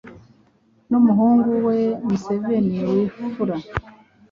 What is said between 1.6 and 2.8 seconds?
we Museveni,